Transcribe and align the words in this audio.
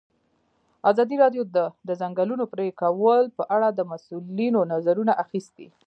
ازادي 0.91 1.15
راډیو 1.23 1.43
د 1.55 1.57
د 1.87 1.89
ځنګلونو 2.01 2.43
پرېکول 2.53 3.21
په 3.37 3.43
اړه 3.55 3.67
د 3.71 3.79
مسؤلینو 3.91 4.61
نظرونه 4.73 5.13
اخیستي. 5.23 5.67